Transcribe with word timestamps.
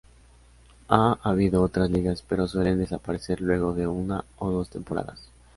Ha 0.87 1.19
habido 1.21 1.61
otras 1.61 1.91
ligas 1.91 2.23
pero 2.27 2.47
suelen 2.47 2.79
desaparecer 2.79 3.39
luego 3.39 3.73
de 3.73 3.85
una 3.85 4.25
o 4.39 4.49
dos 4.49 4.67
temporadas. 4.71 5.29